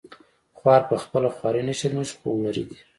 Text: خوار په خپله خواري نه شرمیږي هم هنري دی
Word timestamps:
خوار 0.57 0.81
په 0.89 0.95
خپله 1.03 1.29
خواري 1.35 1.61
نه 1.69 1.73
شرمیږي 1.79 2.15
هم 2.21 2.25
هنري 2.41 2.63
دی 2.69 2.77